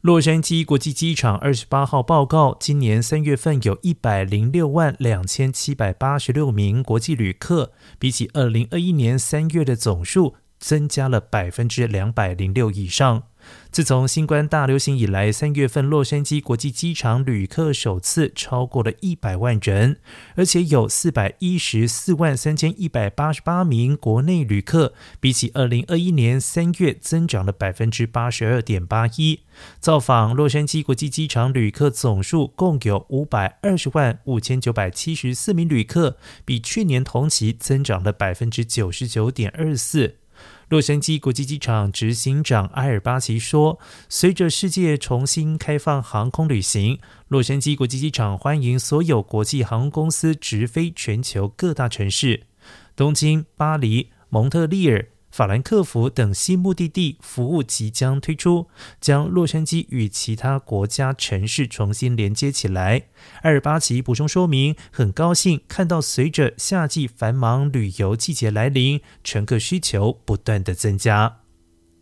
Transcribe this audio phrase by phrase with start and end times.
[0.00, 13.24] 洛杉矶国际机场二十八号报告，今年三月份有一百零六万两千七百八十六名国际旅客，比起二零二一年三月的总数增加了百分之两百零六以上。
[13.70, 19.98] 自从新冠大流行以来，三月份洛杉矶国际机场旅客首次超过了一百万人，
[20.34, 29.40] 而且有四百一十四万三千一百八十八名国内旅客，比起二零二一年三月增长了百分之八十二点八一。
[29.80, 40.19] 造访洛杉矶国际机场旅客总数共有五百二十万五千九百七十四名旅客，比去年同期增长了百分之九十九点二四。
[40.68, 52.44] 洛杉矶国际机场执行长埃尔巴奇说：“随着世界重新开放航空旅行，洛杉矶国际机场欢迎所有国际航空公司直飞全球各大城市，
[52.94, 58.68] 东京、巴黎、蒙特利尔。”法兰克福等新目的地服务即将推出，
[59.00, 63.04] 将洛杉矶与其他国家城市重新连接起来。
[63.42, 71.38] 阿尔巴奇补充说明，很高兴看到随着夏季繁忙旅游季节来临，乘客需求不断的增加。